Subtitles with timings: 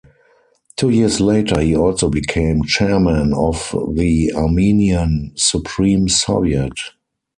[0.77, 6.73] Two years later he also became chairman of the Armenian Supreme Soviet.